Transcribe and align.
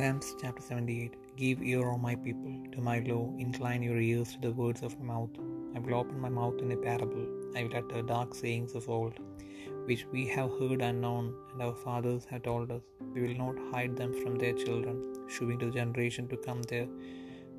Psalms 0.00 0.34
chapter 0.40 0.62
78 0.62 1.14
Give 1.36 1.62
ear, 1.62 1.86
O 1.86 1.98
my 1.98 2.14
people, 2.26 2.52
to 2.72 2.80
my 2.80 3.00
law, 3.00 3.24
incline 3.36 3.82
your 3.82 3.98
ears 4.00 4.28
to 4.32 4.38
the 4.44 4.52
words 4.60 4.82
of 4.82 4.98
my 4.98 5.08
mouth. 5.08 5.34
I 5.74 5.78
will 5.78 5.96
open 5.96 6.18
my 6.18 6.30
mouth 6.30 6.62
in 6.62 6.72
a 6.72 6.76
parable, 6.84 7.26
I 7.54 7.64
will 7.64 7.76
utter 7.76 8.00
dark 8.00 8.34
sayings 8.34 8.74
of 8.74 8.88
old, 8.88 9.18
which 9.88 10.06
we 10.10 10.22
have 10.28 10.52
heard 10.58 10.80
and 10.80 11.02
known, 11.02 11.26
and 11.52 11.60
our 11.60 11.74
fathers 11.74 12.24
have 12.30 12.44
told 12.44 12.70
us. 12.76 12.80
We 13.12 13.24
will 13.24 13.36
not 13.44 13.58
hide 13.72 13.94
them 13.94 14.14
from 14.22 14.36
their 14.36 14.54
children, 14.54 14.96
shewing 15.28 15.58
to 15.58 15.66
the 15.66 15.76
generation 15.80 16.28
to 16.28 16.38
come 16.46 16.62
their 16.62 16.88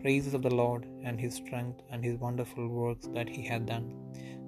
praises 0.01 0.33
of 0.33 0.41
the 0.41 0.55
Lord, 0.61 0.87
and 1.03 1.19
his 1.25 1.35
strength, 1.41 1.83
and 1.91 2.03
his 2.03 2.17
wonderful 2.27 2.67
works 2.67 3.07
that 3.17 3.29
he 3.35 3.43
hath 3.51 3.67
done. 3.67 3.87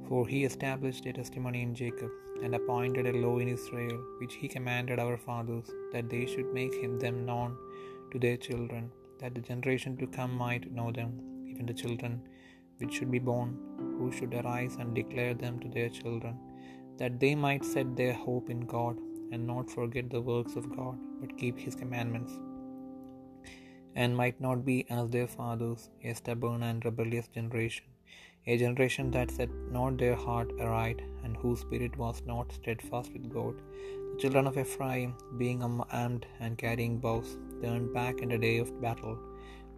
For 0.07 0.27
he 0.27 0.45
established 0.45 1.05
a 1.05 1.13
testimony 1.13 1.61
in 1.67 1.75
Jacob, 1.83 2.09
and 2.41 2.55
appointed 2.55 3.05
a 3.05 3.19
law 3.25 3.37
in 3.43 3.53
Israel, 3.57 3.99
which 4.21 4.33
he 4.41 4.55
commanded 4.55 4.97
our 5.05 5.19
fathers, 5.27 5.69
that 5.93 6.09
they 6.09 6.25
should 6.33 6.51
make 6.61 6.73
him 6.85 6.97
them 7.05 7.19
known 7.29 7.53
to 8.13 8.19
their 8.25 8.39
children, 8.47 8.85
that 9.19 9.33
the 9.35 9.43
generation 9.51 9.93
to 10.01 10.07
come 10.17 10.33
might 10.45 10.71
know 10.77 10.89
them, 10.99 11.11
even 11.49 11.65
the 11.65 11.79
children 11.83 12.13
which 12.79 12.93
should 12.95 13.11
be 13.15 13.23
born, 13.31 13.51
who 13.97 14.07
should 14.17 14.33
arise 14.41 14.75
and 14.79 14.99
declare 14.99 15.33
them 15.43 15.59
to 15.63 15.69
their 15.75 15.89
children, 15.99 16.35
that 16.99 17.19
they 17.23 17.33
might 17.45 17.71
set 17.73 17.95
their 17.95 18.15
hope 18.25 18.49
in 18.55 18.61
God, 18.75 18.97
and 19.31 19.47
not 19.53 19.75
forget 19.77 20.09
the 20.09 20.25
works 20.31 20.55
of 20.61 20.75
God, 20.77 20.97
but 21.19 21.37
keep 21.41 21.57
his 21.65 21.75
commandments, 21.81 22.33
and 23.95 24.21
might 24.21 24.39
not 24.47 24.59
be 24.69 24.77
as 24.97 25.07
their 25.15 25.31
fathers, 25.37 25.89
a 26.03 26.13
stubborn 26.21 26.63
and 26.69 26.85
rebellious 26.89 27.29
generation 27.39 27.87
a 28.45 28.57
generation 28.57 29.09
that 29.11 29.31
set 29.31 29.51
not 29.71 29.97
their 29.97 30.15
heart 30.15 30.49
aright, 30.59 31.01
and 31.23 31.37
whose 31.37 31.61
spirit 31.61 31.93
was 31.97 32.21
not 32.25 32.51
steadfast 32.51 33.11
with 33.13 33.27
God. 33.37 33.55
The 34.09 34.17
children 34.21 34.47
of 34.47 34.57
Ephraim, 34.57 35.15
being 35.37 35.63
armed 35.63 36.25
and 36.41 36.57
carrying 36.57 36.97
bows, 37.05 37.37
turned 37.63 37.89
back 37.99 38.17
in 38.23 38.29
the 38.33 38.41
day 38.47 38.57
of 38.63 38.81
battle. 38.85 39.15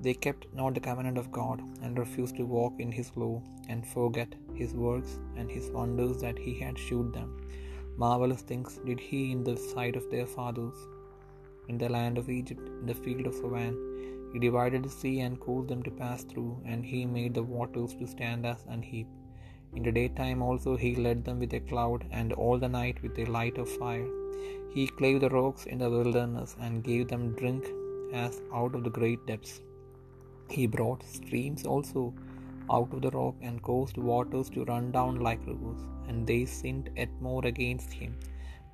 They 0.06 0.16
kept 0.26 0.44
not 0.60 0.74
the 0.76 0.86
covenant 0.88 1.18
of 1.22 1.32
God, 1.40 1.60
and 1.84 2.02
refused 2.04 2.38
to 2.38 2.54
walk 2.58 2.74
in 2.86 2.92
his 3.00 3.12
law, 3.22 3.36
and 3.70 3.92
forget 3.96 4.32
his 4.62 4.74
works 4.86 5.14
and 5.38 5.50
his 5.56 5.68
wonders 5.78 6.18
that 6.24 6.40
he 6.46 6.54
had 6.64 6.86
shewed 6.86 7.12
them. 7.18 7.30
Marvelous 8.04 8.44
things 8.50 8.74
did 8.88 9.00
he 9.08 9.22
in 9.36 9.42
the 9.48 9.58
sight 9.72 9.96
of 10.00 10.10
their 10.14 10.28
fathers, 10.38 10.80
in 11.70 11.78
the 11.82 11.92
land 11.98 12.18
of 12.22 12.30
Egypt, 12.40 12.66
in 12.80 12.86
the 12.90 13.02
field 13.04 13.26
of 13.30 13.38
Zoan. 13.42 13.76
He 14.34 14.40
divided 14.46 14.84
the 14.84 14.96
sea 15.00 15.16
and 15.26 15.44
caused 15.46 15.70
them 15.70 15.84
to 15.86 16.00
pass 16.02 16.24
through, 16.30 16.54
and 16.72 16.84
he 16.92 17.02
made 17.18 17.34
the 17.36 17.50
waters 17.56 17.94
to 18.00 18.14
stand 18.16 18.44
as 18.54 18.62
an 18.76 18.84
heap. 18.92 19.08
In 19.78 19.84
the 19.88 19.96
daytime 20.00 20.42
also 20.48 20.74
he 20.84 20.92
led 21.08 21.20
them 21.24 21.40
with 21.44 21.54
a 21.60 21.66
cloud, 21.72 22.02
and 22.20 22.34
all 22.34 22.58
the 22.60 22.74
night 22.80 23.02
with 23.04 23.18
a 23.24 23.32
light 23.38 23.58
of 23.64 23.70
fire. 23.84 24.10
He 24.74 24.86
clave 25.00 25.20
the 25.22 25.34
rocks 25.38 25.66
in 25.66 25.80
the 25.84 25.90
wilderness, 25.96 26.56
and 26.60 26.84
gave 26.90 27.08
them 27.12 27.26
drink 27.42 27.66
as 28.24 28.42
out 28.60 28.76
of 28.78 28.84
the 28.86 28.96
great 29.00 29.22
depths. 29.30 29.56
He 30.56 30.66
brought 30.76 31.04
streams 31.18 31.66
also 31.74 32.04
out 32.76 32.92
of 32.96 33.02
the 33.06 33.14
rock, 33.20 33.36
and 33.48 33.66
caused 33.70 33.98
waters 33.98 34.50
to 34.56 34.66
run 34.72 34.88
down 34.98 35.16
like 35.28 35.46
rivers. 35.52 35.84
And 36.08 36.28
they 36.30 36.42
sinned 36.46 36.88
yet 37.00 37.14
more 37.28 37.44
against 37.54 37.92
him 38.02 38.14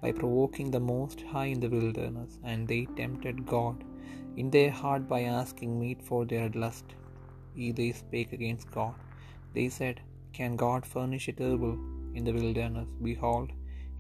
by 0.01 0.11
provoking 0.21 0.69
the 0.71 0.85
Most 0.93 1.21
High 1.31 1.49
in 1.55 1.61
the 1.63 1.71
wilderness, 1.77 2.33
and 2.49 2.67
they 2.71 2.81
tempted 2.99 3.45
God 3.55 3.77
in 4.41 4.49
their 4.55 4.71
heart 4.81 5.03
by 5.13 5.21
asking 5.41 5.79
meat 5.81 6.01
for 6.09 6.21
their 6.31 6.49
lust. 6.63 6.89
Ye 7.59 7.71
they 7.79 7.91
spake 8.01 8.33
against 8.37 8.71
God. 8.79 8.95
They 9.55 9.67
said, 9.79 9.97
Can 10.37 10.55
God 10.65 10.85
furnish 10.93 11.27
a 11.31 11.33
table 11.43 11.75
in 12.17 12.23
the 12.27 12.35
wilderness? 12.39 12.89
Behold, 13.09 13.49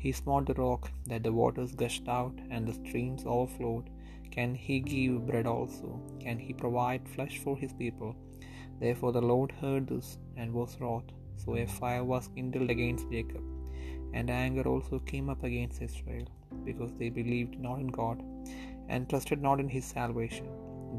he 0.03 0.11
smote 0.19 0.45
the 0.47 0.59
rock, 0.65 0.83
that 1.09 1.23
the 1.25 1.35
waters 1.39 1.71
gushed 1.81 2.07
out, 2.19 2.37
and 2.53 2.63
the 2.67 2.77
streams 2.81 3.23
overflowed. 3.35 3.87
Can 4.35 4.51
he 4.65 4.75
give 4.93 5.27
bread 5.29 5.47
also? 5.55 5.89
Can 6.25 6.37
he 6.45 6.61
provide 6.63 7.13
flesh 7.15 7.35
for 7.43 7.55
his 7.63 7.73
people? 7.81 8.11
Therefore 8.83 9.11
the 9.17 9.27
Lord 9.31 9.51
heard 9.61 9.85
this, 9.91 10.09
and 10.39 10.57
was 10.59 10.79
wroth. 10.81 11.09
So 11.41 11.49
a 11.55 11.65
fire 11.79 12.05
was 12.11 12.33
kindled 12.35 12.71
against 12.75 13.11
Jacob, 13.13 13.43
and 14.17 14.29
anger 14.43 14.65
also 14.71 14.97
came 15.11 15.29
up 15.33 15.43
against 15.49 15.85
Israel, 15.87 16.27
because 16.67 16.93
they 16.95 17.09
believed 17.19 17.55
not 17.67 17.81
in 17.83 17.91
God, 18.01 18.17
and 18.91 19.09
trusted 19.11 19.41
not 19.47 19.61
in 19.63 19.69
his 19.75 19.87
salvation, 19.97 20.49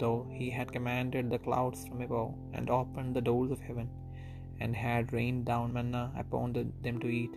though 0.03 0.21
he 0.39 0.49
had 0.59 0.77
commanded 0.77 1.27
the 1.29 1.45
clouds 1.47 1.81
from 1.87 2.03
above, 2.07 2.35
and 2.57 2.77
opened 2.81 3.13
the 3.17 3.27
doors 3.31 3.53
of 3.55 3.65
heaven, 3.69 3.89
and 4.63 4.75
had 4.87 5.17
rained 5.19 5.45
down 5.51 5.69
manna 5.77 6.05
upon 6.25 6.53
them 6.87 6.99
to 7.05 7.11
eat, 7.21 7.35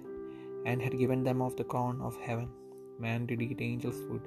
and 0.65 0.81
had 0.81 0.97
given 0.97 1.23
them 1.23 1.41
of 1.41 1.55
the 1.55 1.69
corn 1.75 2.01
of 2.01 2.19
heaven. 2.27 2.49
Man 2.99 3.25
did 3.25 3.41
eat 3.41 3.61
angels' 3.61 4.01
food. 4.07 4.21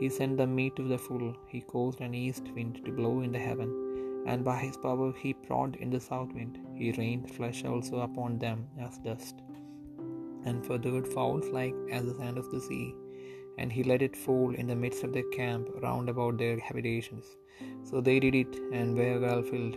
He 0.00 0.08
sent 0.08 0.36
them 0.36 0.54
meat 0.54 0.74
to 0.76 0.88
the 0.92 0.98
full. 0.98 1.28
He 1.52 1.60
caused 1.60 2.00
an 2.00 2.14
east 2.14 2.50
wind 2.56 2.80
to 2.84 2.92
blow 3.00 3.20
in 3.20 3.32
the 3.32 3.44
heaven, 3.48 3.70
and 4.26 4.44
by 4.44 4.58
his 4.58 4.76
power 4.76 5.12
he 5.22 5.32
brought 5.46 5.76
in 5.76 5.90
the 5.90 6.00
south 6.00 6.32
wind. 6.38 6.58
He 6.80 6.92
rained 6.92 7.30
flesh 7.30 7.64
also 7.64 8.00
upon 8.08 8.38
them 8.38 8.68
as 8.86 8.98
dust, 8.98 9.36
and 10.44 10.66
feathered 10.66 11.08
fowls 11.16 11.48
like 11.60 11.74
as 11.90 12.04
the 12.06 12.18
sand 12.20 12.38
of 12.38 12.50
the 12.50 12.60
sea 12.68 12.94
and 13.58 13.72
he 13.72 13.82
let 13.84 14.02
it 14.02 14.16
fall 14.16 14.54
in 14.54 14.66
the 14.66 14.74
midst 14.74 15.04
of 15.04 15.12
their 15.12 15.28
camp 15.32 15.68
round 15.82 16.08
about 16.08 16.38
their 16.38 16.58
habitations. 16.58 17.36
So 17.84 18.00
they 18.00 18.18
did 18.20 18.34
it, 18.34 18.54
and 18.72 18.96
were 18.96 19.20
well 19.20 19.42
filled. 19.42 19.76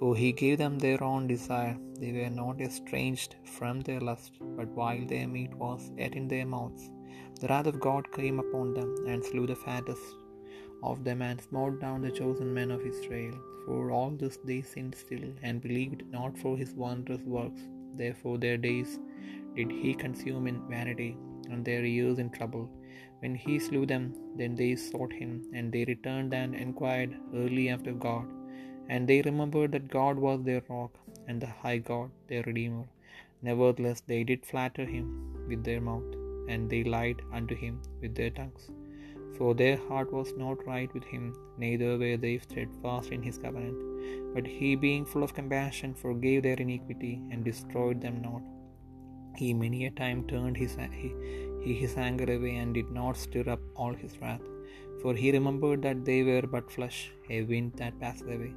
For 0.00 0.10
he 0.20 0.28
gave 0.40 0.56
them 0.60 0.76
their 0.78 1.00
own 1.08 1.22
desire, 1.32 1.76
they 2.00 2.12
were 2.18 2.34
not 2.42 2.62
estranged 2.66 3.32
from 3.56 3.76
their 3.86 4.02
lust, 4.08 4.32
but 4.58 4.70
while 4.78 5.02
their 5.10 5.28
meat 5.34 5.52
was 5.62 5.82
yet 5.98 6.14
in 6.20 6.26
their 6.30 6.46
mouths, 6.54 6.84
the 7.40 7.48
wrath 7.50 7.68
of 7.72 7.84
God 7.88 8.04
came 8.18 8.38
upon 8.42 8.68
them, 8.78 8.90
and 9.10 9.28
slew 9.28 9.44
the 9.50 9.62
fattest 9.66 10.06
of 10.90 11.04
them, 11.08 11.20
and 11.28 11.44
smote 11.48 11.76
down 11.84 12.00
the 12.02 12.14
chosen 12.20 12.48
men 12.58 12.70
of 12.76 12.88
Israel. 12.92 13.36
For 13.66 13.82
all 13.96 14.10
this 14.22 14.38
they 14.48 14.60
sinned 14.72 14.96
still, 15.02 15.28
and 15.46 15.64
believed 15.66 16.02
not 16.16 16.40
for 16.42 16.54
his 16.62 16.72
wondrous 16.84 17.24
works. 17.36 17.62
Therefore 18.00 18.36
their 18.46 18.60
days 18.68 18.92
did 19.58 19.70
he 19.82 19.92
consume 20.06 20.46
in 20.52 20.60
vanity, 20.74 21.12
and 21.50 21.62
their 21.68 21.84
years 21.94 22.18
in 22.24 22.30
trouble. 22.40 22.66
When 23.22 23.34
he 23.44 23.56
slew 23.68 23.84
them, 23.94 24.06
then 24.40 24.54
they 24.60 24.72
sought 24.90 25.14
him, 25.22 25.32
and 25.56 25.66
they 25.72 25.84
returned 25.94 26.32
and 26.42 26.54
inquired 26.66 27.14
early 27.42 27.66
after 27.76 27.94
God. 28.08 28.26
And 28.92 29.08
they 29.08 29.18
remembered 29.28 29.72
that 29.74 29.92
God 29.98 30.16
was 30.26 30.38
their 30.46 30.62
rock, 30.74 30.92
and 31.28 31.38
the 31.42 31.52
high 31.62 31.80
God 31.90 32.08
their 32.30 32.44
Redeemer. 32.50 32.86
Nevertheless, 33.48 34.00
they 34.10 34.22
did 34.30 34.48
flatter 34.50 34.86
him 34.94 35.06
with 35.50 35.62
their 35.66 35.82
mouth, 35.88 36.10
and 36.52 36.62
they 36.72 36.82
lied 36.94 37.20
unto 37.38 37.56
him 37.64 37.74
with 38.02 38.14
their 38.18 38.32
tongues. 38.38 38.64
For 39.36 39.50
their 39.60 39.78
heart 39.88 40.10
was 40.16 40.30
not 40.42 40.66
right 40.72 40.92
with 40.96 41.06
him, 41.12 41.26
neither 41.64 41.90
were 42.02 42.16
they 42.24 42.36
steadfast 42.46 43.10
in 43.16 43.22
his 43.28 43.38
covenant. 43.44 43.80
But 44.34 44.46
he, 44.56 44.70
being 44.86 45.04
full 45.10 45.24
of 45.26 45.36
compassion, 45.38 45.92
forgave 46.02 46.42
their 46.46 46.60
iniquity, 46.66 47.14
and 47.30 47.48
destroyed 47.50 48.00
them 48.06 48.18
not. 48.28 48.42
He 49.40 49.50
many 49.64 49.80
a 49.86 49.92
time 50.02 50.20
turned 50.32 50.58
his, 50.62 50.74
he, 51.02 51.74
his 51.82 51.94
anger 52.08 52.28
away 52.36 52.56
and 52.62 52.74
did 52.78 52.90
not 53.00 53.22
stir 53.24 53.46
up 53.54 53.62
all 53.76 53.94
his 54.04 54.14
wrath. 54.20 54.46
For 55.02 55.12
he 55.20 55.36
remembered 55.36 55.80
that 55.86 56.00
they 56.08 56.20
were 56.28 56.46
but 56.54 56.74
flesh, 56.76 56.98
a 57.36 57.42
wind 57.50 57.70
that 57.80 58.00
passeth 58.02 58.32
away, 58.36 58.52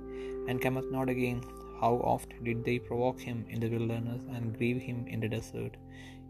and 0.47 0.63
cometh 0.65 0.89
not 0.95 1.09
again. 1.13 1.41
How 1.81 1.93
oft 2.13 2.31
did 2.47 2.59
they 2.67 2.77
provoke 2.89 3.19
him 3.27 3.39
in 3.53 3.59
the 3.63 3.71
wilderness, 3.75 4.23
and 4.35 4.55
grieve 4.57 4.81
him 4.89 4.99
in 5.13 5.21
the 5.23 5.31
desert? 5.35 5.75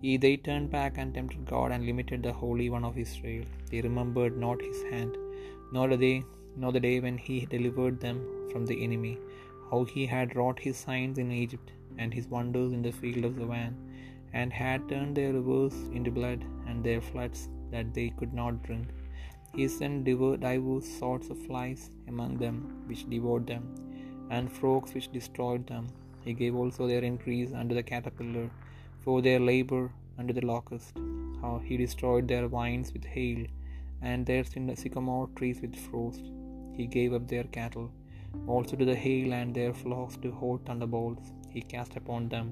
Ye 0.05 0.13
they 0.23 0.35
turned 0.47 0.69
back 0.77 0.93
and 1.01 1.11
tempted 1.17 1.43
God, 1.55 1.69
and 1.73 1.89
limited 1.89 2.21
the 2.23 2.37
Holy 2.43 2.67
One 2.75 2.87
of 2.89 3.01
Israel. 3.05 3.45
They 3.69 3.81
remembered 3.87 4.35
not 4.45 4.67
his 4.69 4.81
hand, 4.91 5.13
nor 5.75 5.87
the 5.93 6.01
day, 6.07 6.17
nor 6.61 6.71
the 6.75 6.85
day 6.87 6.97
when 7.05 7.17
he 7.27 7.37
delivered 7.55 7.97
them 8.05 8.19
from 8.51 8.65
the 8.69 8.79
enemy, 8.87 9.15
how 9.69 9.81
he 9.93 10.03
had 10.15 10.35
wrought 10.37 10.59
his 10.67 10.77
signs 10.85 11.17
in 11.23 11.31
Egypt, 11.43 11.69
and 12.01 12.11
his 12.17 12.27
wonders 12.35 12.71
in 12.77 12.83
the 12.87 12.97
field 12.99 13.25
of 13.29 13.37
Zoan 13.41 13.73
and 14.39 14.51
had 14.61 14.89
turned 14.91 15.15
their 15.17 15.33
rivers 15.37 15.75
into 15.97 16.11
blood, 16.19 16.41
and 16.67 16.77
their 16.85 17.01
floods 17.09 17.41
that 17.73 17.89
they 17.97 18.09
could 18.19 18.33
not 18.41 18.63
drink. 18.67 18.87
He 19.55 19.67
sent 19.67 20.05
divers 20.05 20.85
sorts 20.99 21.29
of 21.29 21.37
flies 21.47 21.81
among 22.07 22.37
them, 22.43 22.57
which 22.87 23.09
devoured 23.09 23.45
them, 23.47 23.63
and 24.35 24.51
frogs 24.51 24.93
which 24.95 25.11
destroyed 25.17 25.67
them. 25.67 25.85
He 26.25 26.33
gave 26.33 26.55
also 26.55 26.87
their 26.87 27.03
increase 27.11 27.51
unto 27.53 27.75
the 27.75 27.83
caterpillar, 27.91 28.49
for 29.03 29.21
their 29.21 29.39
labor 29.51 29.83
unto 30.17 30.33
the 30.33 30.45
locust. 30.53 30.93
How 31.41 31.53
he 31.67 31.77
destroyed 31.77 32.27
their 32.27 32.47
vines 32.47 32.91
with 32.93 33.05
hail, 33.15 33.41
and 34.01 34.25
their 34.25 34.43
sycamore 34.83 35.29
trees 35.37 35.59
with 35.61 35.75
frost. 35.85 36.23
He 36.77 36.85
gave 36.97 37.13
up 37.17 37.27
their 37.27 37.47
cattle 37.57 37.89
also 38.47 38.75
to 38.75 38.85
the 38.85 38.95
hail, 39.05 39.33
and 39.39 39.53
their 39.53 39.73
flocks 39.81 40.15
to 40.23 40.31
hot 40.31 40.61
thunderbolts. 40.65 41.27
He 41.55 41.61
cast 41.61 41.95
upon 42.01 42.29
them 42.29 42.47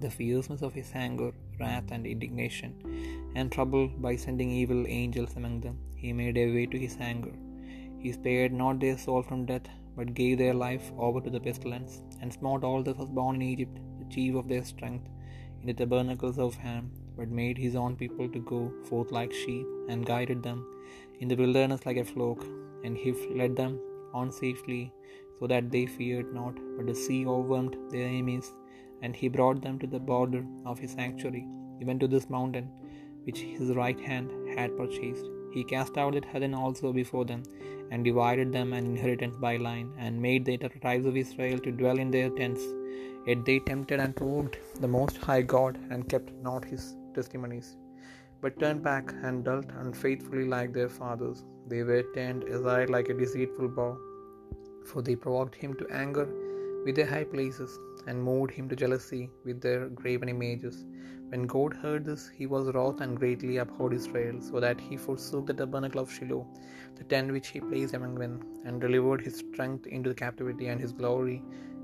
the 0.00 0.10
fierceness 0.10 0.62
of 0.62 0.74
his 0.74 0.90
anger, 0.94 1.32
wrath, 1.60 1.90
and 1.94 2.06
indignation, 2.12 2.72
and 3.38 3.52
trouble 3.56 3.86
by 4.06 4.14
sending 4.24 4.50
evil 4.60 4.82
angels 5.00 5.34
among 5.40 5.56
them. 5.66 5.76
He 6.02 6.12
made 6.22 6.38
a 6.38 6.52
way 6.54 6.66
to 6.72 6.84
his 6.84 6.96
anger. 7.10 7.34
He 8.02 8.12
spared 8.18 8.52
not 8.62 8.78
their 8.80 8.98
soul 9.04 9.22
from 9.28 9.48
death, 9.52 9.68
but 9.96 10.18
gave 10.20 10.34
their 10.38 10.56
life 10.66 10.86
over 11.06 11.20
to 11.22 11.30
the 11.34 11.44
pestilence, 11.46 11.94
and 12.20 12.32
smote 12.38 12.64
all 12.68 12.82
that 12.86 13.00
was 13.02 13.16
born 13.18 13.36
in 13.36 13.48
Egypt, 13.52 13.76
the 14.00 14.08
chief 14.14 14.34
of 14.40 14.48
their 14.52 14.66
strength, 14.72 15.06
in 15.60 15.66
the 15.70 15.78
tabernacles 15.80 16.38
of 16.46 16.54
Ham, 16.66 16.84
but 17.16 17.38
made 17.40 17.58
his 17.58 17.76
own 17.82 17.94
people 18.02 18.28
to 18.34 18.40
go 18.52 18.60
forth 18.88 19.10
like 19.18 19.32
sheep, 19.42 19.66
and 19.90 20.10
guided 20.12 20.42
them 20.48 20.60
in 21.20 21.28
the 21.30 21.40
wilderness 21.42 21.84
like 21.88 22.02
a 22.04 22.10
flock. 22.14 22.42
and 22.86 22.96
he 23.02 23.10
led 23.40 23.54
them 23.60 23.72
on 24.18 24.28
safely, 24.42 24.82
so 25.38 25.46
that 25.52 25.66
they 25.72 25.84
feared 25.96 26.28
not, 26.38 26.54
but 26.74 26.86
the 26.88 26.98
sea 27.04 27.20
overwhelmed 27.32 27.76
their 27.92 28.06
enemies, 28.12 28.48
and 29.02 29.14
he 29.20 29.28
brought 29.36 29.60
them 29.62 29.78
to 29.78 29.88
the 29.94 30.04
border 30.10 30.42
of 30.70 30.78
his 30.78 30.92
sanctuary, 30.98 31.46
even 31.80 31.98
to 32.00 32.08
this 32.12 32.28
mountain, 32.36 32.68
which 33.24 33.40
his 33.56 33.70
right 33.82 34.00
hand 34.10 34.30
had 34.56 34.76
purchased. 34.80 35.26
He 35.54 35.64
cast 35.72 35.96
out 36.00 36.14
the 36.14 36.22
heathen 36.32 36.54
also 36.62 36.92
before 36.92 37.24
them, 37.30 37.42
and 37.90 38.08
divided 38.08 38.48
them 38.52 38.72
an 38.78 38.86
inheritance 38.92 39.36
by 39.46 39.54
line, 39.68 39.88
and 40.04 40.24
made 40.28 40.44
the 40.44 40.56
tribes 40.82 41.06
of 41.10 41.16
Israel 41.24 41.58
to 41.64 41.78
dwell 41.80 41.98
in 42.04 42.10
their 42.14 42.30
tents. 42.40 42.64
Yet 43.28 43.44
they 43.46 43.58
tempted 43.70 44.00
and 44.04 44.14
provoked 44.20 44.56
the 44.82 44.92
Most 44.96 45.16
High 45.26 45.42
God, 45.54 45.78
and 45.90 46.08
kept 46.12 46.30
not 46.48 46.64
his 46.72 46.82
testimonies, 47.16 47.68
but 48.42 48.58
turned 48.60 48.82
back 48.90 49.06
and 49.26 49.44
dealt 49.46 49.70
unfaithfully 49.84 50.46
like 50.56 50.72
their 50.72 50.92
fathers. 51.00 51.38
They 51.70 51.82
were 51.88 52.04
turned 52.16 52.44
aside 52.56 52.90
like 52.96 53.08
a 53.10 53.18
deceitful 53.22 53.68
bow, 53.78 53.90
for 54.88 55.00
they 55.02 55.16
provoked 55.24 55.56
him 55.62 55.72
to 55.80 55.88
anger 56.04 56.26
with 56.84 56.94
their 56.98 57.10
high 57.14 57.28
places, 57.34 57.72
and 58.08 58.26
moved 58.28 58.50
him 58.56 58.66
to 58.70 58.80
jealousy 58.82 59.22
with 59.46 59.58
their 59.64 59.82
graven 60.00 60.30
images. 60.34 60.76
When 61.30 61.44
God 61.54 61.72
heard 61.82 62.02
this, 62.08 62.22
he 62.38 62.46
was 62.52 62.72
wroth 62.74 63.00
and 63.04 63.20
greatly 63.22 63.56
abhorred 63.62 63.96
Israel, 64.00 64.36
so 64.48 64.60
that 64.64 64.80
he 64.86 64.96
forsook 65.06 65.46
the 65.48 65.56
tabernacle 65.60 66.02
of 66.02 66.12
Shiloh, 66.16 66.44
the 66.98 67.08
tent 67.12 67.34
which 67.36 67.48
he 67.54 67.60
placed 67.70 67.96
among 67.98 68.14
men, 68.22 68.34
and 68.66 68.84
delivered 68.84 69.22
his 69.26 69.38
strength 69.44 69.86
into 69.96 70.10
the 70.12 70.20
captivity 70.24 70.68
and 70.72 70.80
his 70.84 70.94
glory 71.00 71.38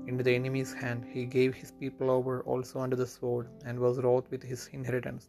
into 0.09 0.23
the 0.27 0.35
enemy's 0.39 0.73
hand. 0.81 1.03
He 1.15 1.23
gave 1.37 1.53
his 1.61 1.71
people 1.81 2.09
over 2.15 2.35
also 2.53 2.79
unto 2.85 2.97
the 3.01 3.11
sword, 3.17 3.47
and 3.67 3.85
was 3.85 4.01
wroth 4.05 4.27
with 4.33 4.43
his 4.51 4.63
inheritance. 4.77 5.25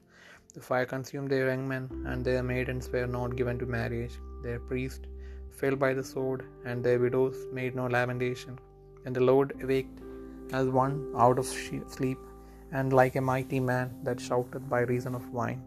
The 0.56 0.64
fire 0.68 0.88
consumed 0.94 1.30
their 1.30 1.48
young 1.50 1.66
men, 1.74 1.84
and 2.10 2.20
their 2.28 2.42
maidens 2.52 2.88
were 2.94 3.10
not 3.18 3.36
given 3.40 3.58
to 3.60 3.74
marriage. 3.78 4.16
Their 4.46 4.60
priests 4.70 5.06
fell 5.58 5.76
by 5.84 5.92
the 5.98 6.08
sword, 6.14 6.42
and 6.68 6.78
their 6.86 7.00
widows 7.04 7.38
made 7.58 7.74
no 7.80 7.86
lamentation. 7.96 8.54
And 9.04 9.14
the 9.16 9.26
Lord 9.30 9.50
awaked 9.64 10.00
as 10.52 10.68
one 10.68 11.12
out 11.16 11.38
of 11.38 11.46
sleep, 11.46 12.18
and 12.72 12.92
like 12.92 13.16
a 13.16 13.20
mighty 13.20 13.60
man 13.60 13.94
that 14.02 14.20
shouted 14.20 14.68
by 14.68 14.80
reason 14.80 15.14
of 15.14 15.30
wine. 15.30 15.62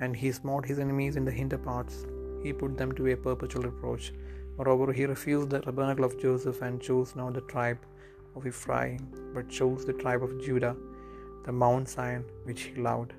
And 0.00 0.14
he 0.14 0.32
smote 0.32 0.64
his 0.66 0.78
enemies 0.78 1.16
in 1.16 1.24
the 1.24 1.30
hinder 1.30 1.58
parts, 1.58 2.06
he 2.42 2.52
put 2.52 2.76
them 2.76 2.92
to 2.92 3.06
a 3.08 3.16
perpetual 3.16 3.62
reproach. 3.62 4.12
Moreover, 4.56 4.92
he 4.92 5.04
refused 5.06 5.50
the 5.50 5.60
tabernacle 5.60 6.04
of 6.04 6.20
Joseph, 6.20 6.62
and 6.62 6.80
chose 6.80 7.16
not 7.16 7.34
the 7.34 7.40
tribe 7.42 7.78
of 8.36 8.46
Ephraim, 8.46 9.08
but 9.34 9.48
chose 9.48 9.84
the 9.84 9.92
tribe 9.92 10.22
of 10.22 10.40
Judah, 10.44 10.76
the 11.44 11.52
Mount 11.52 11.88
Zion, 11.88 12.24
which 12.44 12.62
he 12.62 12.74
loved. 12.80 13.12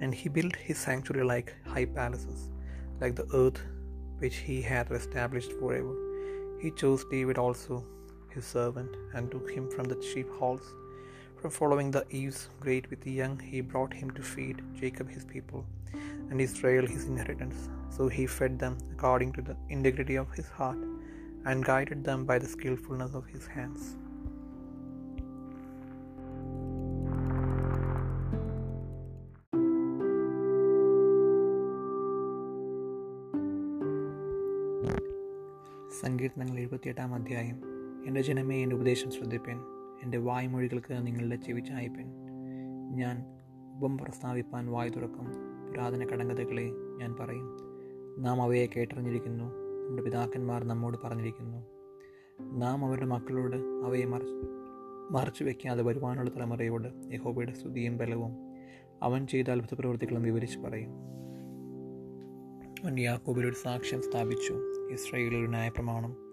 And 0.00 0.14
he 0.14 0.28
built 0.28 0.56
his 0.56 0.78
sanctuary 0.78 1.24
like 1.24 1.54
high 1.66 1.84
palaces, 1.84 2.50
like 3.00 3.14
the 3.16 3.28
earth 3.34 3.60
which 4.18 4.36
he 4.36 4.62
had 4.62 4.90
established 4.90 5.52
forever. 5.52 5.94
He 6.60 6.70
chose 6.70 7.04
David 7.10 7.38
also, 7.38 7.84
his 8.35 8.45
servant, 8.45 8.93
and 9.13 9.31
took 9.33 9.49
him 9.55 9.69
from 9.75 9.87
the 9.91 9.99
sheephalls. 10.09 10.67
From 11.39 11.51
following 11.59 11.91
the 11.91 12.05
eaves 12.19 12.49
great 12.65 12.89
with 12.91 13.01
the 13.01 13.15
young, 13.21 13.35
he 13.51 13.61
brought 13.61 13.93
him 13.93 14.11
to 14.17 14.23
feed 14.33 14.59
Jacob 14.81 15.09
his 15.15 15.25
people, 15.33 15.63
and 16.29 16.39
Israel 16.47 16.87
his 16.95 17.05
inheritance. 17.13 17.59
So 17.97 18.05
he 18.17 18.25
fed 18.39 18.55
them 18.63 18.75
according 18.93 19.31
to 19.37 19.43
the 19.49 19.57
integrity 19.75 20.17
of 20.23 20.31
his 20.39 20.49
heart, 20.57 20.81
and 21.49 21.69
guided 21.71 22.03
them 22.09 22.23
by 22.31 22.39
the 22.43 22.51
skillfulness 22.55 23.13
of 23.21 23.25
his 23.35 23.47
hands. 23.55 23.83
സങ്കീർത്തനങ്ങൾ 36.01 36.57
എഴുപത്തിയെട്ടാം 36.63 37.13
അധ്യായം 37.17 37.57
എന്റെ 38.06 38.22
ജനമേ 38.22 38.62
എന്റെ 38.62 38.76
ഉപദേശം 38.76 39.10
ശ്രദ്ധിപ്പൻ. 39.10 39.58
എന്റെ 40.02 40.18
വായ്മൊഴികൾക്ക് 40.18 41.06
നിങ്ങളുടെ 41.06 41.36
ചെവി 41.36 41.60
ചായ്പൻ 41.60 42.04
ഞാൻ 42.94 43.24
ഉപം 43.76 43.98
പ്രസ്താവിപ്പാൻ 43.98 44.66
വായു 44.66 44.90
തുറക്കും. 44.90 45.26
പുരാതന 45.68 46.06
കടങ്കഥകളെ 46.06 46.70
ഞാൻ 46.98 47.16
പറയും. 47.20 47.56
നാം 48.18 48.42
അവയെ 48.42 48.66
കേട്ടറിഞ്ഞിരിക്കുന്നു. 48.66 49.44
നമ്മുടെ 49.44 50.02
പിതാക്കന്മാർ 50.02 50.64
നമ്മോട് 50.64 50.98
പറഞ്ഞിരിക്കുന്നു. 51.04 51.66
നാം 52.58 52.84
അവരുടെ 52.84 53.06
മക്കളോട് 53.06 53.56
അവയെ 53.56 54.04
മറച്ച് 54.04 54.46
മറച്ചു 55.10 55.44
വയ്ക്കാതെ 55.44 55.82
വരുവാനുള്ള 55.82 56.30
തലമുറയോട് 56.30 57.14
യഹോബയുടെ 57.14 57.52
സ്തുതിയും 57.52 57.96
ബലവും 57.96 58.36
അവൻ 59.02 59.26
ചെയ്ത 59.26 59.50
അത്ഭുത 59.50 59.76
പ്രവൃത്തികളും 59.78 60.22
വിവരിച്ച് 60.22 60.58
പറയും. 60.58 60.90
അവൻ 62.84 63.00
യാക്കോബിൽ 63.00 63.46
ഒരു 63.46 63.54
സാക്ഷ്യം 63.54 64.02
സ്ഥാപിച്ചു. 64.02 64.52
ഇസ്രയേലിൽ 64.92 65.36
ഒരു 65.36 65.46
ന്യായപ്രമാണം 65.46 66.31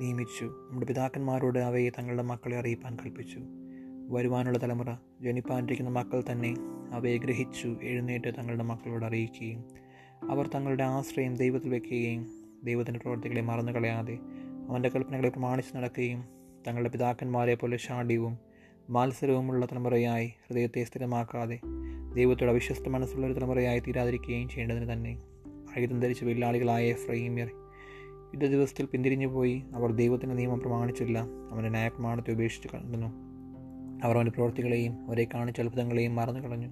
നിയമിച്ചു. 0.00 0.44
നമ്മുടെ 0.44 0.86
പിതാക്കന്മാരോട് 0.86 1.58
അവയെ 1.58 1.90
തങ്ങളുടെ 1.90 2.22
മക്കളെ 2.22 2.56
അറിയിപ്പാൻ 2.56 2.96
കൽപ്പിച്ചു. 2.96 3.38
വരുവാനുള്ള 4.10 4.58
തലമുറ 4.62 4.94
ജനിപ്പാനിരിക്കുന്ന 5.20 5.90
മക്കൾ 5.90 6.22
തന്നെ 6.30 6.54
അവയെ 6.92 7.16
ഗ്രഹിച്ചു 7.16 7.76
എഴുന്നേറ്റ് 7.82 8.34
തങ്ങളുടെ 8.38 8.62
മക്കളോട് 8.62 9.04
അറിയിക്കുകയും 9.04 9.64
അവർ 10.30 10.46
തങ്ങളുടെ 10.46 10.84
ആശ്രയം 10.84 11.34
ദൈവത്തിൽ 11.36 11.70
വയ്ക്കുകയും 11.70 12.30
ദൈവത്തിന്റെ 12.64 13.00
പ്രവർത്തികളെ 13.00 13.40
മറന്നു 13.40 13.72
കളയാതെ 13.72 14.18
അവന്റെ 14.68 14.88
കൽപ്പനകളെ 14.88 15.28
പ്രമാണിച്ച് 15.28 15.76
നടക്കുകയും 15.76 16.24
തങ്ങളുടെ 16.66 16.88
പിതാക്കന്മാരെ 16.88 17.54
പോലെ 17.54 17.76
ഷാഢ്യവും 17.76 18.38
മത്സരവുമുള്ള 18.90 19.66
തലമുറയായി 19.66 20.26
ഹൃദയത്തെ 20.26 20.84
സ്ഥിരമാക്കാതെ 20.84 21.60
ദൈവത്തോട് 22.14 22.50
അവിശ്വസ്ത 22.50 22.88
മനസ്സുള്ള 22.88 23.26
ഒരു 23.26 23.32
തലമുറയായി 23.32 23.80
തീരാതിരിക്കുകയും 23.80 24.48
ചെയ്യേണ്ടതിന് 24.48 24.92
തന്നെ. 24.92 25.18
ആയുധം 25.76 26.00
ധരിച്ച 26.00 26.24
വില്ലാളികളായ 26.24 26.86
എഫ്രൈമ്യർ 26.86 27.50
യുദ്ധ 28.34 28.46
ദിവസത്തിൽ 28.46 28.86
പിന്തിരിഞ്ഞു 28.86 29.26
പോയി 29.26 29.62
അവർ 29.74 29.92
ദൈവത്തിന്റെ 29.92 30.34
നിയമം 30.36 30.60
പ്രമാണിച്ചില്ല. 30.60 31.18
അവന്റെ 31.50 31.70
ന്യായപ്രമാണത്തെ 31.70 32.32
ഉപേക്ഷിച്ച് 32.32 32.68
കണ്ടു 32.68 33.28
അവർ 34.04 34.16
അവന്റെ 34.16 34.32
പ്രവൃത്തികളെയും 34.32 35.06
അവരെ 35.06 35.26
കാണിച്ച 35.34 35.60
അത്ഭുതങ്ങളെയും 35.60 36.16
മറന്നു 36.16 36.40
കളഞ്ഞു. 36.40 36.68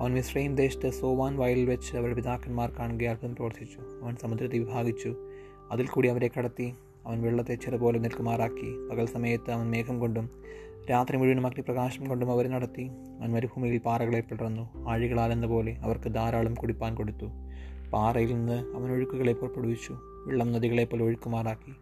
അവൻ 0.00 0.14
മിശ്രയും 0.14 0.54
ദേശത്ത് 0.54 0.90
സോവാൻ 0.90 1.36
വയലിൽ 1.36 1.70
വെച്ച് 1.70 1.96
അവരുടെ 1.96 2.14
പിതാക്കന്മാർ 2.14 2.70
കാണുകയെ 2.70 3.08
അത്ഭുതം 3.08 3.34
പ്രവർത്തിച്ചു. 3.34 3.78
അവൻ 4.02 4.16
സമുദ്രത്തെ 4.16 4.58
വിഭാഗിച്ചു. 4.58 5.16
അതിൽ 5.70 5.86
കൂടി 5.86 6.08
അവരെ 6.08 6.30
കടത്തി. 6.38 6.74
അവൻ 7.06 7.22
വെള്ളത്തെ 7.22 7.54
ചെറുപോലെ 7.54 7.98
നിൽക്കുമാറാക്കി. 7.98 8.88
പകൽ 8.90 9.06
സമയത്ത് 9.06 9.50
അവൻ 9.50 9.70
മേഘം 9.70 10.00
കൊണ്ടും 10.00 10.30
രാത്രി 10.90 11.16
മുഴുവനും 11.16 11.46
അഗ്നിപ്രകാശം 11.46 12.06
കൊണ്ടും 12.06 12.32
അവരെ 12.32 12.48
നടത്തി. 12.48 12.90
അവൻ 13.20 13.32
മരുഭൂമിയിൽ 13.32 13.78
പാറകളെ 13.78 14.20
പിളർന്നു. 14.20 14.88
ആഴികളാലെന്ന 14.88 15.46
പോലെ 15.46 15.76
അവർക്ക് 15.76 16.14
ധാരാളം 16.14 16.54
കുടിപ്പാൻ 16.54 16.94
കൊടുത്തു. 16.94 17.26
പാറയിൽ 17.92 18.34
നിന്ന് 18.34 18.76
അവൻ 18.76 18.92
ഒഴുക്കുകളെ 18.92 19.32
പുറപ്പെടുവിച്ചു. 19.32 19.98
വെള്ളം 20.26 20.52
നദികളെ 20.52 20.84
പോലെ 20.84 21.04
ഒഴുക്കുമാറാക്കി. 21.04 21.72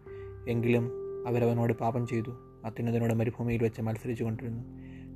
എങ്കിലും 0.51 0.91
അവരവനോട് 1.27 1.73
പാപം 1.73 2.07
ചെയ്തു. 2.07 2.31
അത്യുന്നതനോട് 2.65 3.13
മരുഭൂമിയിൽ 3.13 3.63
വെച്ച് 3.63 3.81
മത്സരിച്ചു 3.81 4.23
കൊണ്ടിരുന്നു. 4.23 4.63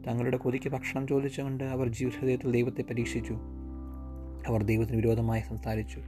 തങ്ങളുടെ 0.08 0.38
കൊതിക്ക് 0.38 0.70
ഭക്ഷണം 0.70 1.08
ചോദിച്ചുകൊണ്ട് 1.08 1.64
അവർ 1.64 1.88
ജീവിതത്തിൽ 1.88 2.52
ദൈവത്തെ 2.52 2.82
പരീക്ഷിച്ചു. 2.82 3.38
അവർ 4.48 4.64
ദൈവത്തിന് 4.64 4.98
വിരോധമായി 4.98 5.42
സംസാരിച്ചു. 5.42 6.00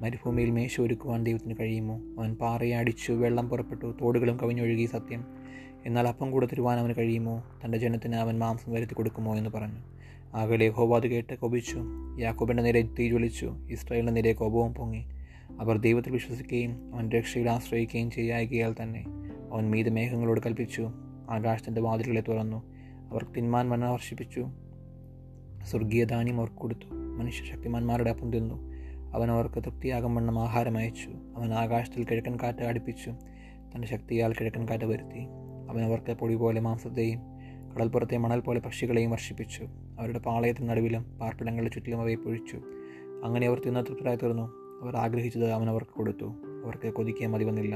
മരുഭൂമിയിൽ 0.00 0.50
മേശ 0.50 0.80
ഒരുക്കുവാൻ 0.80 1.24
ദൈവത്തിന് 1.24 1.54
കഴിയുമോ? 1.60 1.94
അവൻ 2.18 2.34
പാറയെ 2.34 2.74
അടിച്ചു 2.74 3.12
വെള്ളം 3.12 3.48
പുറപ്പെട്ടു 3.48 3.94
തോടുകളും 4.00 4.36
കവിഞ്ഞൊഴുകി 4.36 4.86
സത്യം. 4.86 5.24
എന്നാൽ 5.86 6.08
അപ്പം 6.08 6.30
കൂടെ 6.30 6.46
തരുവാൻ 6.46 6.78
അവന് 6.78 6.94
കഴിയുമോ? 6.98 7.44
തന്റെ 7.64 7.78
ജനത്തിന് 7.78 8.14
അവൻ 8.14 8.38
മാംസം 8.38 8.72
വരുത്തി 8.72 8.94
കൊടുക്കുമോ 8.94 9.36
എന്ന് 9.36 9.50
പറഞ്ഞു. 9.50 9.80
ആകലെ 10.34 10.68
ഹോബാദ് 10.68 11.02
കേട്ട് 11.02 11.38
കൊപിച്ചു. 11.38 11.82
യാക്കോബിന്റെ 12.20 12.62
നേരെ 12.62 12.82
തീ 12.82 13.08
ജ്വലിച്ചു. 13.08 13.54
ഇസ്രായേലിന്റെ 13.70 14.12
നേരെ 14.12 14.32
കോപവും 14.32 14.74
പൊങ്ങി. 14.74 15.15
അവർ 15.60 15.76
ദൈവത്തിൽ 15.76 16.12
വിശ്വസിക്കുകയും 16.12 16.94
അവൻ 16.94 17.10
രക്ഷയിൽ 17.10 17.50
ആശ്രയിക്കുകയും 17.50 18.10
ചെയ്യായികയാൽ 18.10 18.74
തന്നെ 18.82 19.04
അവൻ 19.52 19.70
മീത 19.70 19.88
മേഘങ്ങളോട് 19.88 20.40
കൽപ്പിച്ചു 20.46 20.90
ആകാശത്തിന്റെ 21.30 21.80
വാതിലുകളെ 21.80 22.20
തുറന്നു. 22.20 22.62
അവർക്ക് 23.10 23.34
തിന്മാൻ 23.34 23.68
മണ്ണ 23.68 23.84
വർഷിപ്പിച്ചു. 23.84 24.46
സ്വർഗീയ 25.64 26.04
ധാന്യം 26.04 26.38
അവർക്ക് 26.38 26.56
കൊടുത്തു. 26.56 26.94
മനുഷ്യ 26.94 27.44
ശക്തിമാന്മാരുടെ 27.44 28.10
അപ്പം 28.10 28.32
തിന്നു. 28.32 28.72
അവൻ 29.14 29.30
അവർക്ക് 29.30 29.64
തൃപ്തിയാകും 29.64 30.14
വണ്ണം 30.14 30.38
ആഹാരം 30.38 30.78
അയച്ചു. 30.78 31.10
അവൻ 31.36 31.52
ആകാശത്തിൽ 31.52 32.04
കിഴക്കൻ 32.04 32.36
കാറ്റ് 32.42 32.64
അടുപ്പിച്ചു. 32.64 33.10
തന്റെ 33.74 33.88
ശക്തിയാൽ 33.88 34.32
കിഴക്കൻ 34.32 34.68
കാറ്റ് 34.68 34.84
വരുത്തി. 34.84 35.26
അവൻ 35.70 35.84
അവർക്ക് 35.84 36.12
പൊടി 36.12 36.34
പോലെ 36.34 36.60
മാംസത്തെയും 36.60 37.20
കടൽപ്പുറത്തെ 37.74 38.16
മണൽ 38.16 38.40
പോലെ 38.40 38.60
പക്ഷികളെയും 38.60 39.10
വർഷിപ്പിച്ചു. 39.10 39.62
അവരുടെ 39.98 40.18
പാളയത്തിന് 40.18 40.68
നടുവിലും 40.68 41.18
പാർപ്പിടങ്ങളുടെ 41.18 41.70
ചുറ്റിലും 41.70 42.00
അവയെ 42.00 42.14
പൊഴിച്ചു. 42.14 42.56
അങ്ങനെ 43.24 43.46
അവർ 43.46 43.62
തിന്ന 43.66 43.80
തൃപ്തരായി 43.80 44.16
തീർന്നു. 44.16 44.65
അവർ 44.82 44.96
ആഗ്രഹിച്ചത് 44.96 45.50
അവൻ 45.50 45.70
അവർക്ക് 45.70 45.90
കൊടുത്തു. 45.90 46.24
അവർക്ക് 46.64 46.92
കൊതിക്ക് 46.92 47.26
മതി 47.26 47.44
വന്നില്ല. 47.44 47.74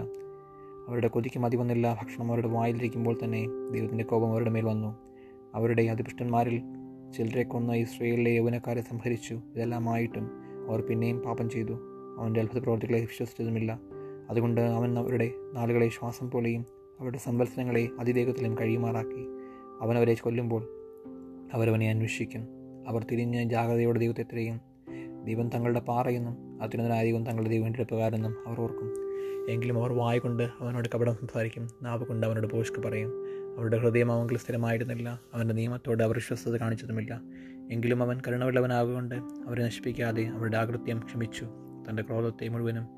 അവരുടെ 0.88 1.08
കൊതിക്ക് 1.08 1.38
മതി 1.38 1.56
വന്നില്ല. 1.56 1.98
ഭക്ഷണം 2.02 2.28
അവരുടെ 2.28 2.48
വായിലിരിക്കുമ്പോൾ 2.48 3.18
തന്നെ 3.24 3.46
ദൈവത്തിന്റെ 3.72 4.04
കോപം 4.04 4.30
അവരുടെ 4.30 4.50
മേൽ 4.50 4.64
വന്നു. 4.64 4.96
അവരുടെ 5.54 5.82
അതിപുഷ്ടന്മാരിൽ 5.82 6.62
ചിലരെ 7.16 7.42
കൊന്ന 7.42 7.74
ഇസ്രയേലിലെ 7.74 8.30
യൗവനക്കാരെ 8.30 8.80
സംഹരിച്ചു. 8.80 9.34
ഇതെല്ലാമായിട്ടും 9.34 10.30
അവർ 10.68 10.80
പിന്നെയും 10.80 11.18
പാപം 11.18 11.50
ചെയ്തു. 11.50 11.72
അവന്റെ 12.18 12.40
അത്ഭുത 12.40 12.62
പ്രവർത്തികളെ 12.62 13.00
വിശ്വസിച്ചതുമില്ല. 13.00 13.80
അതുകൊണ്ട് 14.30 14.60
അവൻ 14.60 14.98
അവരുടെ 14.98 15.30
നാളുകളെ 15.52 15.88
ശ്വാസം 15.88 16.30
പോലെയും 16.30 16.64
അവരുടെ 17.00 17.18
സംവത്സരങ്ങളെ 17.18 17.88
അതിവേഗത്തിലും 18.00 18.58
കഴിയുമാറാക്കി. 18.58 19.26
അവനവരെ 19.80 20.14
കൊല്ലുമ്പോൾ 20.14 20.62
അവരവനെ 21.54 21.90
അന്വേഷിക്കും. 21.90 22.48
അവർ 22.88 23.06
തിരിഞ്ഞ് 23.12 23.50
ജാഗ്രതയോടെ 23.50 23.98
ദൈവത്തെ 23.98 24.22
തിരയും. 24.22 24.69
ദൈവം 25.24 25.48
തങ്ങളുടെ 25.48 25.80
പാറയെന്നും 25.80 26.62
അത്യുന്നതനായ 26.62 27.04
ദൈവം 27.04 27.26
തങ്ങളുടെ 27.26 27.82
ഉപകാരമെന്നും 27.82 28.36
അവർ 28.46 28.60
ഓർക്കും. 28.60 28.94
എങ്കിലും 29.50 29.78
അവർ 29.78 29.92
വായിക്കൊണ്ട് 29.92 30.42
കൊണ്ട് 30.42 30.64
അവനോട് 30.64 30.88
കപടം 30.94 31.14
സംസാരിക്കും. 31.14 31.68
നാവ് 31.82 32.06
കൊണ്ട് 32.06 32.26
അവനോട് 32.26 32.46
പോഷ്ക്ക് 32.46 32.78
പറയും. 32.78 33.10
അവരുടെ 33.58 33.78
ഹൃദയം 33.78 34.12
അവങ്കിൽ 34.12 34.38
സ്ഥിരമായിരുന്നില്ല. 34.38 35.20
അവന്റെ 35.34 35.54
നിയമത്തോട് 35.54 36.02
അവർ 36.02 36.14
വിശ്വസ്തത 36.14 36.56
കാണിച്ചതുമില്ല. 36.56 37.20
എങ്കിലും 37.72 38.02
അവൻ 38.02 38.20
കരുണവുള്ളവനാകൊണ്ട് 38.28 39.14
അവരെ 39.14 39.64
നശിപ്പിക്കാതെ 39.64 40.24
അവരുടെ 40.24 40.56
ആകൃത്യം 40.56 40.98
ക്ഷമിച്ചു. 40.98 41.46
തന്റെ 41.90 42.02
ക്രോധത്തെ 42.02 42.48
മുഴുവനും 42.48 42.88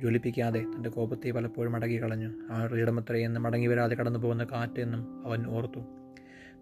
ജ്വലിപ്പിക്കാതെ 0.00 0.60
തന്റെ 0.60 0.90
കോപത്തെ 0.90 1.30
പലപ്പോഴും 1.30 1.76
അടക്കി 1.76 2.02
കളഞ്ഞു 2.02 2.32
അവരുടെ 2.50 2.80
ഇടമത്രയെന്ന് 2.80 3.40
മടങ്ങി 3.40 3.66
വരാതെ 3.66 3.94
കടന്നു 3.94 4.18
പോകുന്ന 4.18 4.44
കാറ്റെന്നും 4.44 5.26
അവൻ 5.26 5.46
ഓർത്തു. 5.46 5.80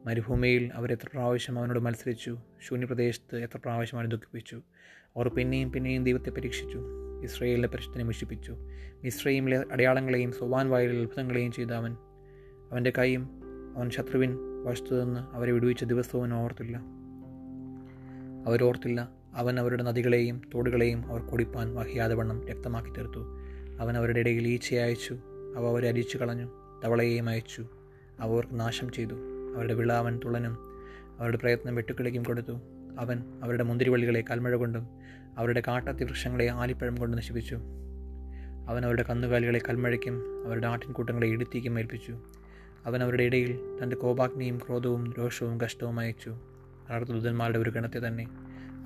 മരുഭൂമിയിൽ 0.06 0.70
അവരെത്ര 0.75 1.06
പ്രാവശ്യം 1.12 1.58
അവനോട് 1.58 1.78
മത്സരിച്ചു. 1.78 2.38
ശൂന്യപ്രദേശത്ത് 2.68 3.37
എത്ര 3.37 3.58
പ്രാവശ്യം 3.58 3.98
അവനെ 3.98 4.10
ദുഃഖിപ്പിച്ചു. 4.10 4.62
അവർ 5.17 5.29
പിന്നെയും 5.29 5.73
പിന്നെയും 5.73 6.05
ദൈവത്തെ 6.05 6.31
പരീക്ഷിച്ചു. 6.31 6.81
ഇസ്രയേലിന്റെ 7.23 7.69
പരിശുദ്ധനെ 7.69 8.05
മുഷിപ്പിച്ചു 8.05 8.57
മിശ്രയിലെ 9.05 9.65
അടയാളങ്ങളെയും 9.73 10.33
സൊവാൻ 10.33 10.69
വായിലെ 10.69 11.00
അത്ഭുതങ്ങളെയും 11.00 11.53
ചെയ്ത 11.53 11.71
അവൻ. 11.71 11.93
അവന്റെ 12.73 12.93
കൈയും 12.99 13.43
അവൻ 13.77 13.91
ശത്രുവിൻ 13.91 14.37
വശത്തു 14.65 15.05
നിന്ന് 15.05 15.37
അവരെ 15.37 15.53
വിടുവിച്ച 15.53 15.85
ദിവസവും 15.85 16.35
ഓർത്തില്ല. 16.35 16.77
അവരോർത്തില്ല 18.47 19.09
അവൻ 19.35 19.61
അവരുടെ 19.61 19.83
നദികളെയും 19.83 20.43
തോടുകളെയും 20.55 21.07
അവർ 21.07 21.21
കുടിപ്പാൻ 21.21 21.75
വഹിയാതെ 21.75 22.15
വണ്ണം 22.15 22.45
വ്യക്തമാക്കി 22.45 22.91
തീർത്തു. 22.91 23.21
അവൻ 23.81 23.97
അവരുടെ 23.97 24.21
ഇടയിൽ 24.21 24.49
ഈച്ചയെ 24.49 24.79
അയച്ചു 24.79 25.19
അവ 25.57 25.67
അവരെ 25.67 25.88
അരിച്ചു 25.88 26.19
കളഞ്ഞു 26.19 26.49
തവളയെയും 26.85 27.29
അയച്ചു 27.29 27.67
അവർക്ക് 28.21 28.61
നാശം 28.61 28.93
ചെയ്തു. 28.93 29.15
അവരുടെ 29.57 29.75
വിള 29.75 29.93
അവൻ 29.93 30.21
തുളനും 30.25 30.59
അവരുടെ 31.19 31.37
പ്രയത്നം 31.37 31.75
വെട്ടുക്കിളിക്കും 31.75 32.23
കൊടുത്തു. 32.23 32.53
അവൻ 32.99 33.23
അവരുടെ 33.43 33.65
മുന്തിരിവള്ളികളെ 33.65 34.25
കൽമഴ 34.31 34.55
കൊണ്ടും 34.55 34.98
അവരുടെ 35.38 35.62
കാട്ടത്തി 35.68 36.04
വൃക്ഷങ്ങളെ 36.04 36.50
ആലിപ്പഴം 36.50 36.97
കൊണ്ട് 36.97 37.16
നശിപ്പിച്ചു. 37.16 37.59
അവൻ 38.68 38.85
അവരുടെ 38.85 39.02
കന്നുകാലികളെ 39.02 39.61
കൽമഴയ്ക്കും 39.68 40.47
അവരുടെ 40.47 40.66
ആട്ടിൻകൂട്ടങ്ങളെ 40.66 41.26
ഇടുത്തിക്കും 41.26 41.78
ഏൽപ്പിച്ചു. 41.78 42.18
അവൻ 42.87 43.02
അവരുടെ 43.02 43.23
ഇടയിൽ 43.23 43.59
തന്റെ 43.83 43.97
കോപാഗ്നിയും 43.97 44.59
ക്രോധവും 44.59 45.14
രോഷവും 45.18 45.61
കഷ്ടവും 45.61 46.00
അയച്ചു. 46.00 46.30
അനർത്ഥ 46.90 47.11
ദൂതന്മാരുടെ 47.11 47.59
ഒരു 47.59 47.71
ഗണത്തെ 47.71 47.99
തന്നെ 47.99 48.28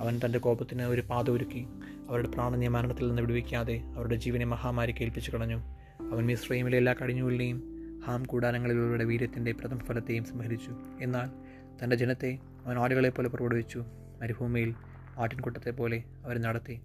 അവൻ 0.01 0.21
തന്റെ 0.25 0.39
കോപത്തിന് 0.39 0.83
ഒരു 0.83 1.01
പാത 1.01 1.31
ഒരുക്കി. 1.31 1.67
അവരുടെ 2.09 2.29
പ്രാണന്യ 2.29 2.69
മരണത്തിൽ 2.69 3.09
നിന്ന് 3.09 3.23
വിടുവിക്കാതെ 3.23 3.83
അവരുടെ 3.97 4.15
ജീവനെ 4.15 4.45
മഹാമാരിക്ക് 4.45 5.03
ഏൽപ്പിച്ചു 5.03 5.31
കളഞ്ഞു. 5.31 5.57
അവൻ 6.13 6.27
മിശ്രയിമിലെ 6.27 6.79
എല്ലാ 6.79 6.95
കടിഞ്ഞുള്ളിയും 7.03 7.63
ഹാം 8.07 8.23
കൂടാരങ്ങളിലുള്ളവരുടെ 8.23 9.05
വീര്യത്തിന്റെ 9.05 9.53
പ്രഥമ 9.53 9.79
ഫലത്തെയും 9.79 10.25
സംഹരിച്ചു. 10.25 10.71
എന്നാൽ 11.03 11.31
തന്റെ 11.85 11.97
ജനത്തെ 11.97 12.39
അവൻ 12.67 12.79
ആടുകളെപ്പോലെ 12.79 13.29
പുറപ്പെടുവിച്ചു. 13.29 13.85
മരുഭൂമിയിൽ 14.23 14.75
ആട്ടിൻകൂട്ടത്തെ 15.19 15.71
പോലെ 15.71 16.03
അവർ 16.25 16.39
നടത്തി. 16.39 16.81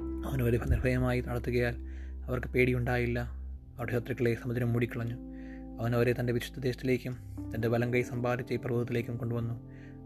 അവൻ 0.00 0.42
ഒരു 0.42 0.56
നിർഭയമായി 0.56 1.20
നടത്തുകയാൽ 1.20 1.76
അവർക്ക് 2.26 2.46
പേടിയുണ്ടായില്ല. 2.46 3.20
അവരുടെ 3.78 3.92
ശത്രുക്കളെ 3.92 4.34
സമുദ്രം 4.34 4.72
മൂടിക്കളഞ്ഞു. 4.72 5.16
അവൻ 5.80 5.94
അവരെ 5.94 6.14
തന്റെ 6.20 6.32
വിശുദ്ധ 6.32 6.60
ദേശത്തിലേക്കും 6.60 7.16
തന്റെ 7.54 7.68
വലം 7.68 7.94
കൈ 7.94 8.02
സമ്പാദിച്ച 8.02 8.52
ഈ 8.52 8.56
പർവതത്തിലേക്കും 8.56 9.16
കൊണ്ടുവന്നു. 9.16 9.54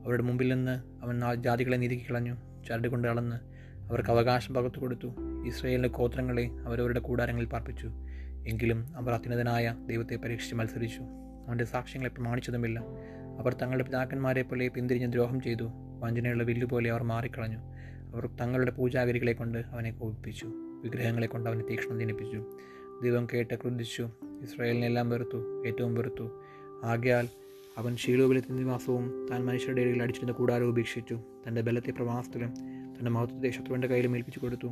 അവരുടെ 0.04 0.22
മുമ്പിൽ 0.22 0.54
നിന്ന് 0.54 1.04
അവൻ 1.04 1.42
ജാതികളെ 1.42 1.76
നീതിക്ക് 1.76 2.04
കളഞ്ഞു. 2.04 2.36
ചരട് 2.68 2.88
കൊണ്ട് 2.88 3.08
അളന്ന് 3.08 3.36
അവർക്ക് 3.90 4.10
അവകാശം 4.10 4.54
പകർത്തു 4.54 4.78
കൊടുത്തു. 4.78 5.14
ഇസ്രയേലിന്റെ 5.46 5.88
ഗോത്രങ്ങളെ 5.88 6.50
അവരവരുടെ 6.66 7.00
കൂടാരങ്ങളിൽ 7.00 7.46
പാർപ്പിച്ചു. 7.46 7.90
എങ്കിലും 8.48 8.96
അവർ 8.96 9.10
അത്യുന്നതനായ 9.10 9.76
ദൈവത്തെ 9.86 10.16
പരീക്ഷിച്ച് 10.16 10.54
മത്സരിച്ചു. 10.54 11.00
അവന്റെ 11.46 11.64
സാക്ഷ്യങ്ങളെ 11.64 12.10
പ്രമാണിച്ചതുമില്ല. 12.10 12.80
അവർ 13.38 13.54
തങ്ങളുടെ 13.54 13.84
പിതാക്കന്മാരെ 13.84 14.42
പോലെ 14.42 14.68
പിന്തിരിഞ്ഞ് 14.68 15.12
ദ്രോഹം 15.12 15.40
ചെയ്തു. 15.40 15.70
വഞ്ചനയുള്ള 16.04 16.42
വില്ലുപോലെ 16.42 16.90
അവർ 16.90 17.02
മാറിക്കളഞ്ഞു. 17.02 17.58
അവർ 18.14 18.28
തങ്ങളുടെ 18.40 18.70
പൂജാഗിരികളെ 18.70 19.32
കൊണ്ട് 19.32 19.58
അവനെ 19.58 19.90
കോപിപ്പിച്ചു. 19.90 20.46
വിഗ്രഹങ്ങളെ 20.82 21.26
കൊണ്ട് 21.26 21.50
അവനെ 21.50 21.64
തീക്ഷണം 21.70 22.00
ജനിപ്പിച്ചു. 22.00 22.44
ദൈവം 23.02 23.26
കേട്ട് 23.34 23.54
ക്രുദ്ധിച്ചു. 23.54 24.02
ഇസ്രായേലിനെല്ലാം 24.42 25.10
വെറുത്തു. 25.10 25.66
ഏറ്റവും 25.66 25.94
വെറുത്തു. 25.94 26.40
ആകയാൽ 26.84 27.28
അവൻ 27.78 27.96
ശീലോപിലത്തെ 27.96 28.52
നിവാസവും 28.52 29.28
താൻ 29.30 29.44
മനുഷ്യരുടെ 29.44 29.80
ഇടയിൽ 29.80 30.02
അടിച്ചിരുന്ന 30.02 30.32
കൂടാരവും 30.32 30.68
ഉപേക്ഷിച്ചു. 30.68 31.20
തന്റെ 31.48 31.60
ബലത്തെ 31.60 31.90
പ്രവാസത്തിലും 31.90 32.54
തന്റെ 32.94 33.10
മഹത്വത്തെ 33.10 33.50
ശത്രുവിന്റെ 33.50 33.88
കയ്യിലും 33.88 34.16
ഏൽപ്പിച്ചു 34.16 34.40
കൊടുത്തു. 34.40 34.66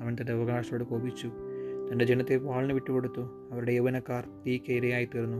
അവൻ 0.00 0.16
തന്റെ 0.20 0.32
അവകാശത്തോട് 0.32 0.84
കോപിച്ചു. 0.84 1.32
തന്റെ 1.92 2.04
ജനത്തെ 2.04 2.36
വാളിന് 2.36 2.72
വിട്ടുകൊടുത്തു. 2.72 3.48
അവരുടെ 3.52 3.72
യൗവനക്കാർ 3.72 4.28
തീക്ക് 4.46 4.72
ഇരയായി 4.72 5.04
തീർന്നു. 5.04 5.36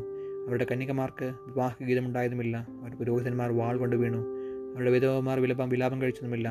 അവരുടെ 0.46 0.66
കന്യകമാർക്ക് 0.72 1.32
വിവാഹഗീതമുണ്ടായതുമില്ല. 1.46 2.56
അവർ 2.56 2.96
പുരോഹിതന്മാർ 2.96 3.52
വാൾ 3.52 3.78
കൊണ്ട് 3.78 3.96
വീണു. 3.96 4.33
അവരുടെ 4.74 4.90
വിധവമാർ 4.90 5.40
വിലപം 5.40 5.68
വിലാപം 5.68 6.02
കഴിച്ചതുമില്ല. 6.02 6.48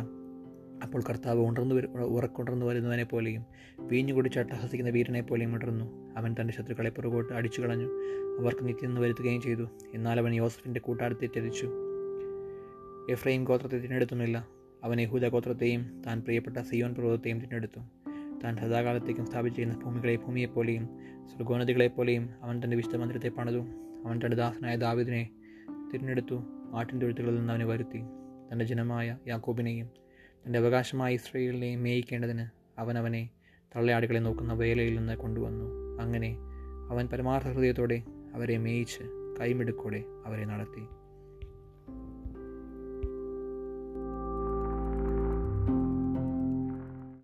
അപ്പോൾ 0.83 1.03
കർത്താവ് 1.09 1.39
ഉണർന്നു 1.39 1.75
ഉറക്കുണർന്നു 2.01 2.65
വരുന്നവനെ 2.65 3.03
പോലെയും 3.03 3.43
വീഞ്ഞു 3.79 4.13
കുടിച്ച് 4.13 4.39
അട്ടഹസിക്കുന്ന 4.39 4.91
വീരനെ 4.91 5.21
പോലെയും 5.21 5.55
ഉണർന്നു. 5.55 6.13
അവൻ 6.17 6.35
തന്റെ 6.41 6.53
ശത്രുക്കളെ 6.53 6.89
പുറകോട്ട് 6.89 7.33
അടിച്ചു 7.33 7.61
കളഞ്ഞു. 7.61 7.87
അവർക്ക് 8.39 8.67
നിത്യം 8.67 8.95
വരുത്തുകയും 8.95 9.41
ചെയ്തു. 9.41 9.69
എന്നാൽ 9.93 10.19
അവൻ 10.19 10.33
യോസഫിന്റെ 10.33 10.79
കൂട്ടാരത്തെ 10.79 11.27
തെറ്റിച്ചു 11.27 11.69
എഫ്രൈം 13.09 13.43
ഗോത്രത്തെ 13.43 13.77
തിരഞ്ഞെടുത്തുമില്ല. 13.77 14.47
അവൻ 14.83 15.01
യഹൂദ 15.01 15.27
ഗോത്രത്തെയും 15.27 16.01
താൻ 16.07 16.21
പ്രിയപ്പെട്ട 16.21 16.57
സിയോൻ 16.57 16.93
പർവതത്തെയും 16.95 17.39
തിരഞ്ഞെടുത്തു. 17.39 17.79
താൻ 18.43 18.57
സദാകാലത്തേക്കും 18.57 19.25
സ്ഥാപിച്ചിരുന്ന 19.25 19.75
ഭൂമികളെ 19.75 20.15
ഭൂമിയെപ്പോലെയും 20.15 20.85
സ്വർഗോന്നതികളെപ്പോലെയും 21.31 22.29
അവൻ 22.41 22.61
തന്റെ 22.63 22.77
വിശുദ്ധ 22.77 22.95
മന്ദിരത്തെ 22.95 23.29
പണിതു. 23.29 23.61
അവൻ 24.05 24.19
തന്റെ 24.25 24.37
ദാസനായ 24.37 24.75
ദാവിദിനെ 24.75 25.29
തിരഞ്ഞെടുത്തു. 25.93 26.43
ആട്ടിൻ 26.73 27.01
തൊഴുത്തുകളിൽ 27.01 27.35
നിന്ന് 27.35 27.53
അവനെ 27.53 27.65
വരുത്തി. 27.65 28.01
തന്റെ 28.51 28.65
ജനമായ 28.65 29.17
യാക്കോബിനെയും 29.27 29.87
തന്റെ 30.45 30.59
അവകാശമായ 30.59 31.13
ഇസ്രയേലിനെയും 31.13 31.83
മേയിക്കേണ്ടതിന് 31.83 32.45
അവൻ 32.79 32.97
അവനെ 32.97 33.29
തള്ളയാടുകളെ 33.75 34.19
നോക്കുന്ന 34.19 34.53
വേലയിൽ 34.53 34.95
നിന്ന് 34.95 35.15
കൊണ്ടുവന്നു. 35.15 35.97
അങ്ങനെ 36.01 36.37
അവൻ 36.89 37.07
പരമാർത്ഥ 37.07 37.47
ഹൃദയത്തോടെ 37.47 38.03
അവരെ 38.33 38.57
മേയിച്ച് 38.57 39.03
കൈമിടുക്കോടെ 39.39 40.03
അവരെ 40.25 40.45
നടത്തി. 40.45 40.83